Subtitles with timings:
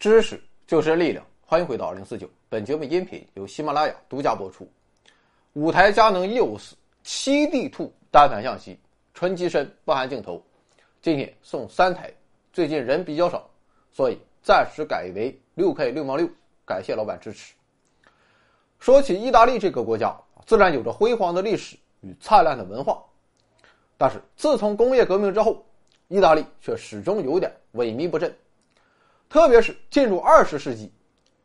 [0.00, 2.26] 知识就是力量，欢迎回到二零四九。
[2.48, 4.66] 本节目音频由喜马拉雅独家播出。
[5.52, 6.72] 五台佳能 EOS
[7.02, 8.78] 七 D Two 单反相机，
[9.12, 10.42] 纯机身不含镜头，
[11.02, 12.10] 今天送三台。
[12.50, 13.46] 最近人比较少，
[13.92, 16.26] 所以暂时改为六 K 六毛六。
[16.64, 17.52] 感谢老板支持。
[18.78, 23.04] 说起意大利这个国家，自然有着辉煌的历史与灿烂的文化，
[23.98, 25.62] 但是自从工业革命之后，
[26.08, 28.34] 意大利却始终有点萎靡不振。
[29.30, 30.92] 特别是进入二十世纪，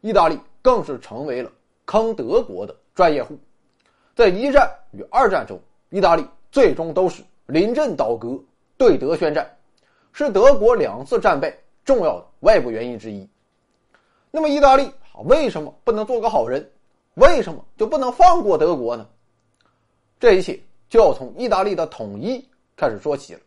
[0.01, 1.51] 意大利更是成为了
[1.85, 3.37] 坑德国的专业户。
[4.15, 8.43] 在一战与二战中，意大利最终都是临阵倒戈，
[8.75, 9.47] 对德宣战，
[10.13, 13.29] 是德国两次战败重要的外部原因之一。
[14.31, 14.91] 那么，意大利
[15.25, 16.67] 为什么不能做个好人？
[17.13, 19.07] 为什么就不能放过德国呢？
[20.19, 20.59] 这一切
[20.89, 22.43] 就要从意大利的统一
[22.75, 23.39] 开始说起了。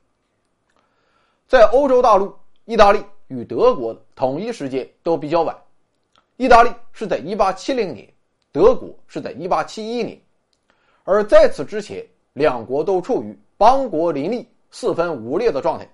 [1.48, 2.32] 在欧洲大陆，
[2.66, 3.04] 意大利。
[3.28, 5.56] 与德国的统一时间都比较晚，
[6.36, 8.08] 意大利是在1870年，
[8.50, 10.20] 德国是在1871年，
[11.04, 15.88] 而在此之前，两国都处于邦国林立、四分五裂的状态。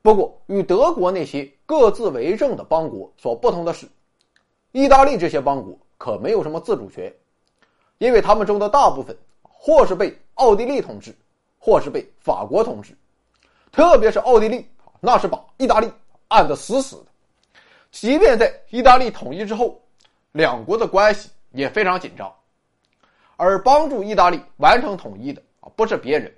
[0.00, 3.86] 不过，与德国那些各自为政的邦国所不同的是，
[4.72, 7.12] 意大利这些邦国可没有什么自主权，
[7.98, 11.14] 因为他们中的大部分或是被奥地利统治，
[11.58, 12.96] 或是被法国统治，
[13.70, 14.66] 特别是奥地利，
[15.00, 15.88] 那是把意大利。
[16.32, 17.06] 按得死死的，
[17.90, 19.78] 即便在意大利统一之后，
[20.32, 22.32] 两国的关系也非常紧张。
[23.36, 26.34] 而帮助意大利完成统一的啊，不是别人，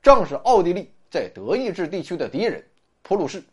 [0.00, 2.64] 正是奥地利在德意志地区的敌人
[3.02, 3.44] 普鲁士。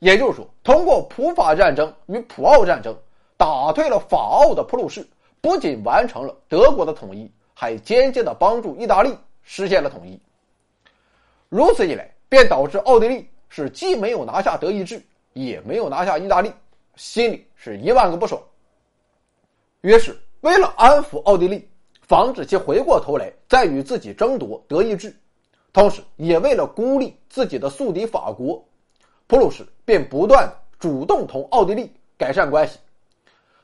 [0.00, 2.96] 也就是说，通过普法战争与普奥战争，
[3.36, 5.06] 打退了法奥的普鲁士，
[5.40, 10.20] 不仅完成了德国的统一，还间接的帮助意大利实现了统一。
[11.48, 13.29] 如此一来，便导致奥地利。
[13.50, 15.02] 是既没有拿下德意志，
[15.34, 16.50] 也没有拿下意大利，
[16.94, 18.40] 心里是一万个不爽。
[19.82, 21.68] 于是，为了安抚奥地利，
[22.00, 25.14] 防止其回过头来再与自己争夺德意志，
[25.72, 28.64] 同时也为了孤立自己的宿敌法国，
[29.26, 32.78] 普鲁士便不断主动同奥地利改善关系。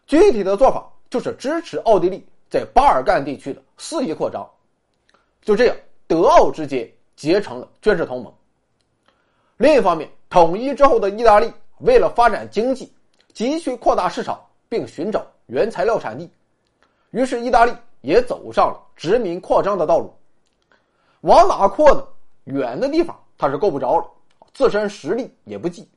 [0.06, 4.48] 具体的做法就是支持奥地利在巴尔干地区的肆意扩张。
[5.42, 5.76] 就这样，
[6.08, 8.32] 德奥之间结成了军事同盟。
[9.59, 12.93] 另一方面，统一之后的意大利为了发展经济，
[13.33, 16.31] 急需扩大市场，并寻找原材料产地，
[17.11, 17.72] 于是意大利
[18.03, 20.15] 也走上了殖民扩张的道路。
[21.22, 22.06] 往哪扩呢？
[22.45, 24.06] 远的地方他是够不着了，
[24.53, 25.89] 自身实力也不济，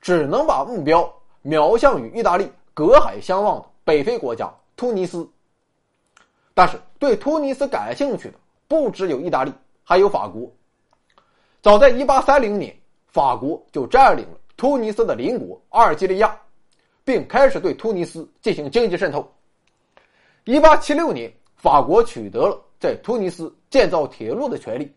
[0.00, 1.12] 只能把目标
[1.42, 5.28] 瞄向与意大利隔海相望的北非国家突尼斯。
[6.54, 8.38] 但是，对突尼斯感兴趣的
[8.68, 9.52] 不只有意大利，
[9.82, 10.48] 还有法国。
[11.60, 12.76] 早在1830年。
[13.14, 16.36] 法国就占领了突尼斯的邻国阿尔及利亚，
[17.04, 19.32] 并开始对突尼斯进行经济渗透。
[20.42, 24.92] 一八七六年，法国取得了在突尼斯建造铁路的权利，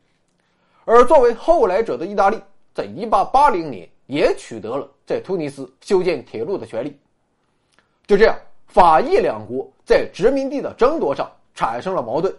[0.83, 2.41] 而作为后来者的意大利，
[2.73, 6.99] 在一八八零年也取得了在突尼斯修建铁路的权利。
[8.07, 8.35] 就这样，
[8.65, 12.35] 法意两国在殖民地的争夺上产生了矛盾。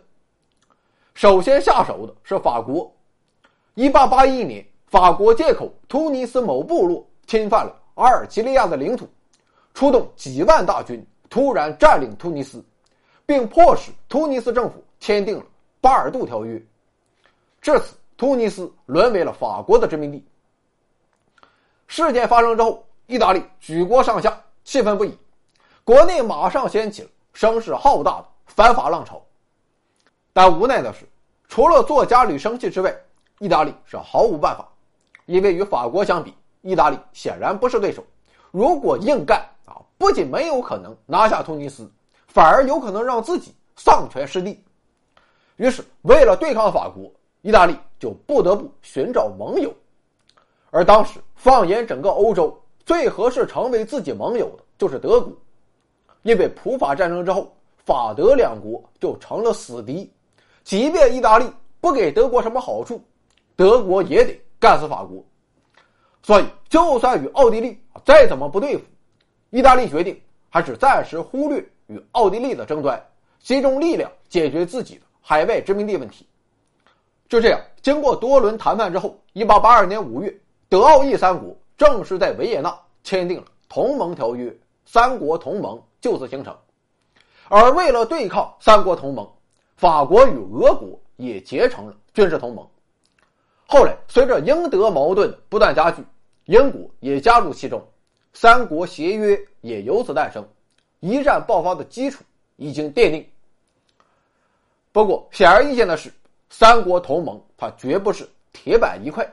[1.15, 2.93] 首先下手的是法国，
[3.75, 4.67] 一八八一年。
[4.89, 9.07] 法国借口突尼斯某部落侵犯了阿尔及利亚的领土，
[9.75, 12.65] 出动几万大军，突然占领突尼斯，
[13.27, 15.45] 并迫使突尼斯政府签订了
[15.83, 16.61] 巴尔杜条约。
[17.61, 20.25] 至此，突尼斯沦为了法国的殖民地。
[21.87, 25.15] 事件发生之后，意大利举国上下气愤不已，
[25.85, 29.23] 国内马上掀起了声势浩大的反法浪潮。
[30.33, 31.07] 但无奈的是，
[31.47, 32.95] 除了作家里生气之外，
[33.39, 34.67] 意大利是毫无办法。
[35.29, 36.33] 因为与法国相比，
[36.63, 38.03] 意大利显然不是对手。
[38.51, 41.87] 如果硬干啊，不仅没有可能拿下突尼斯，
[42.29, 44.59] 反而有可能让自己丧权失地。
[45.57, 49.71] 于是，为了对抗法国，意大利就不得不寻找盟友。
[50.71, 55.31] 而当时，放眼整个欧洲，最合适成为自己盟友的就是德国。
[56.23, 57.55] 因为普法战争之后，
[57.85, 60.11] 法德两国就成了死敌。
[60.65, 61.45] 即便意大利
[61.83, 62.99] 不给德国什么好处，
[63.57, 64.41] 德国也得。
[64.61, 65.25] 干死法国，
[66.23, 68.85] 所以就算与奥地利再怎么不对付，
[69.51, 70.21] 意大利决定
[70.51, 73.01] 还是暂时忽略与奥地利的争端，
[73.41, 76.27] 集中力量解决自己的海外殖民地问题。
[77.29, 80.35] 就这样，经过多轮谈判之后，一八八二年五月，
[80.69, 84.53] 德奥意三国正式在维也纳签订了同盟条约，
[84.87, 86.57] 三国同盟就此形成。
[87.49, 89.31] 而为了对抗三国同盟，
[89.77, 92.67] 法国与俄国也结成了军事同盟。
[93.71, 96.03] 后来，随着英德矛盾不断加剧，
[96.47, 97.87] 英国也加入其中，
[98.33, 100.43] 三国协约也由此诞生，
[101.01, 102.25] 一战爆发的基础
[102.57, 103.29] 已经奠定。
[104.91, 106.11] 不过，显而易见的是，
[106.49, 109.31] 三国同盟它绝不是铁板一块。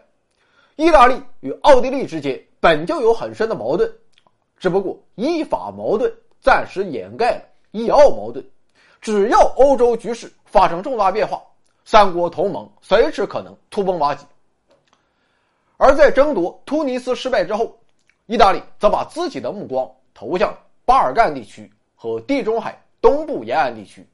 [0.76, 3.90] 意大利与奥地利之间本就有很深的矛盾，
[4.58, 7.42] 只不过依法矛盾暂时掩盖了
[7.72, 8.46] 意奥矛盾。
[9.00, 11.42] 只要欧洲局势发生重大变化，
[11.86, 14.26] 三国同盟随时可能土崩瓦解。
[15.78, 17.78] 而在争夺突尼斯失败之后，
[18.26, 24.08] 意大利则把自己的目光投向巴尔干地区和地中海东部沿岸地区。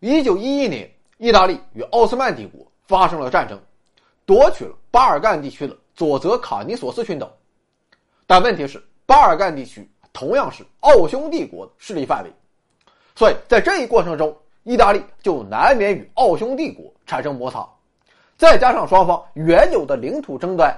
[0.00, 3.60] 一九一一年，意大利与奥斯曼帝国发生了战争，
[4.24, 7.30] 夺取了巴尔干地区的佐泽卡尼索斯群岛。
[8.26, 12.32] 但问题是，巴尔干地区同样是奥匈帝国的势力范围。
[13.14, 14.36] 所以在这一过程中，
[14.66, 17.64] 意大利就难免与奥匈帝国产生摩擦，
[18.36, 20.76] 再加上双方原有的领土争端，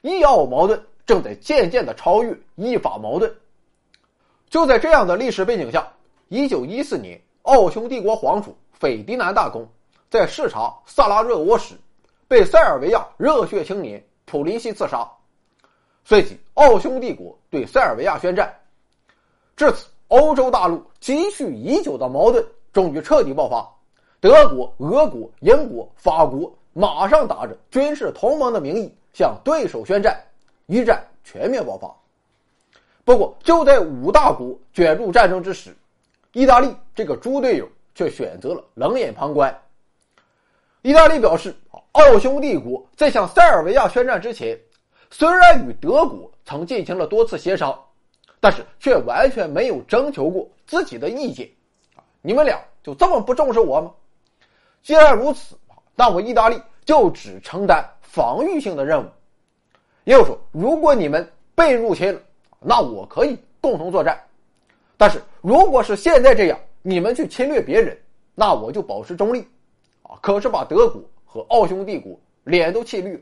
[0.00, 3.32] 意奥矛盾正在渐渐的超越意法矛盾。
[4.50, 5.86] 就在这样的历史背景下，
[6.30, 9.64] 一九一四年，奥匈帝国皇储斐迪南大公
[10.10, 11.76] 在视察萨拉热窝时，
[12.26, 15.08] 被塞尔维亚热血青年普林西刺杀，
[16.02, 18.52] 随即奥匈帝国对塞尔维亚宣战，
[19.54, 19.86] 至此。
[20.08, 23.68] 欧洲大陆积蓄已久的矛盾终于彻底爆发，
[24.20, 30.18] 德国、俄国、英国、法国马上打着军事同盟的名义向对手宣战，
[30.66, 31.94] 一战全面爆发。
[33.04, 35.76] 不过，就在五大国卷入战争之时，
[36.32, 39.56] 意大利这个猪队友却选择了冷眼旁观。
[40.82, 41.54] 意大利表示，
[41.92, 44.58] 奥匈帝国在向塞尔维亚宣战之前，
[45.10, 47.78] 虽然与德国曾进行了多次协商。
[48.44, 51.48] 但是却完全没有征求过自己的意见，
[52.22, 53.92] 你们俩就这么不重视我吗？
[54.82, 55.56] 既然如此，
[55.94, 59.06] 那我意大利就只承担防御性的任务。
[60.04, 62.20] 又说，如果你们被入侵了，
[62.60, 64.16] 那我可以共同作战；
[64.96, 67.96] 但是如果是现在这样，你们去侵略别人，
[68.34, 69.46] 那我就保持中立。
[70.02, 70.16] 啊！
[70.22, 73.20] 可是把德国和奥匈帝国脸都气绿了。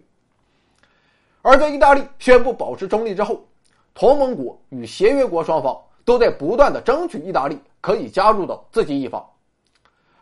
[1.42, 3.44] 而在意大利宣布保持中立之后。
[3.92, 9.24] 同盟国与协约国双方都在不断的争取意大利可以加入到自己一方，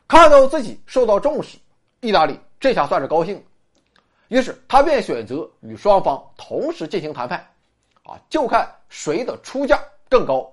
[0.07, 1.59] 看到自己受到重视，
[2.01, 3.43] 意大利这下算是高兴了，
[4.29, 7.39] 于是他便选择与双方同时进行谈判，
[8.05, 10.51] 啊，就看谁的出价更高。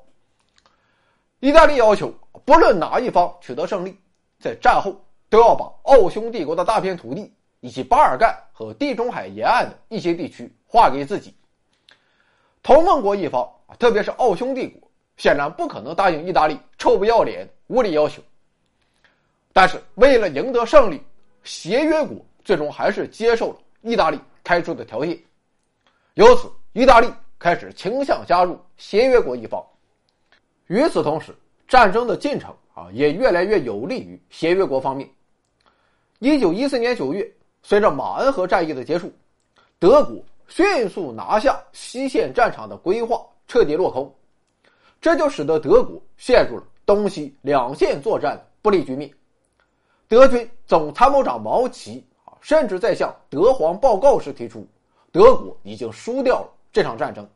[1.40, 2.12] 意大利要求，
[2.44, 4.00] 不论哪一方取得胜利，
[4.40, 4.96] 在战后
[5.30, 11.36] 都要把奥匈帝国的大片土地以及巴尔干和地中海沿岸的一些地区划给自己。
[12.64, 13.48] 同盟国一方
[13.78, 14.85] 特别是奥匈帝国，
[15.18, 18.22] 显然不可能答应意大利臭不要脸无理要求。
[19.54, 21.02] 但是为了赢得胜利，
[21.44, 25.18] 协约国最终还是接受了意大利开出的条件。
[26.16, 27.08] 由此，意大利
[27.40, 29.64] 开始倾向加入协约国一方。
[30.68, 31.36] 与此同时，
[31.68, 35.10] 战争的进程啊也越来越有利于协约国方面。
[36.20, 37.30] 一九一四年九月，
[37.64, 39.12] 随着马恩河战役的结束，
[39.80, 40.24] 德国。
[40.48, 44.16] 迅速拿下西线战场的规划彻底落空，
[45.02, 49.10] 这就使得德国陷入了东西两线作战的不利局面。
[50.08, 54.66] 德军总参谋长毛奇啊，甚至在向德皇报告时提出，
[55.12, 57.28] 德国已经输掉了这场战争。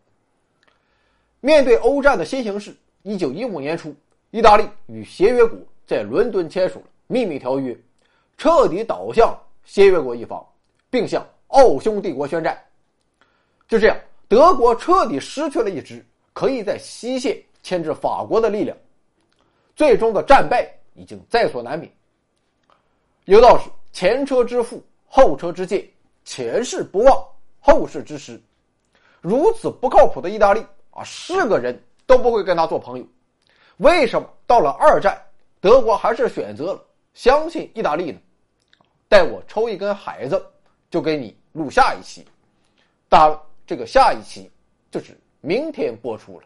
[1.41, 3.95] 面对欧战的新形势，一九一五年初，
[4.31, 7.75] 意大利与协约国在伦敦签署了秘密条约，
[8.37, 10.45] 彻底倒向协约国一方，
[10.89, 12.61] 并向奥匈帝国宣战。
[13.67, 13.97] 就这样，
[14.27, 18.75] 德国彻底失去了一支可以在西线牵制法国的力量，
[19.75, 21.91] 最终的战败已经在所难免。
[23.25, 25.87] 有道是“前车之覆，后车之鉴，
[26.25, 27.23] 前事不忘，
[27.59, 28.41] 后事之师”。
[29.21, 33.05] 如此不靠谱的意大利啊，是个人都不会跟他做朋友。
[33.77, 35.21] 为什么到了二战，
[35.61, 36.83] 德国还是选择了
[37.13, 38.19] 相信意大利呢？
[39.07, 40.43] 待我抽一根海子，
[40.89, 42.25] 就给你录下一期。
[43.07, 43.39] 当然。
[43.67, 44.49] 这个下一期
[44.89, 46.45] 就是明天播出了。